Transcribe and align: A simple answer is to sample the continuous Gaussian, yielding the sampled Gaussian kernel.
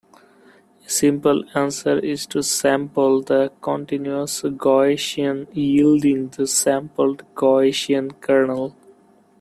A 0.83 0.89
simple 0.89 1.43
answer 1.53 1.99
is 1.99 2.25
to 2.25 2.41
sample 2.41 3.21
the 3.21 3.51
continuous 3.61 4.41
Gaussian, 4.41 5.45
yielding 5.53 6.29
the 6.29 6.47
sampled 6.47 7.23
Gaussian 7.35 8.19
kernel. 8.19 8.75